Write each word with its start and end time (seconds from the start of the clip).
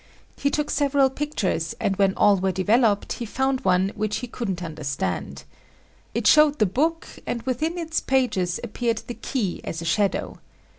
He 0.35 0.49
took 0.49 0.71
several 0.71 1.11
pictures 1.11 1.75
and 1.79 1.95
when 1.97 2.15
all 2.15 2.37
were 2.37 2.51
developed 2.51 3.13
he 3.13 3.25
found 3.27 3.61
one 3.63 3.89
which 3.93 4.17
he 4.17 4.25
couldn't 4.27 4.63
understand. 4.63 5.43
It 6.15 6.25
showed 6.25 6.57
the 6.57 6.65
book 6.65 7.07
and 7.27 7.43
within 7.43 7.77
its 7.77 7.99
pages 7.99 8.59
appeared 8.63 9.03
the 9.05 9.13
key 9.13 9.61
as 9.63 9.79
a 9.79 9.85
shadow. 9.85 10.39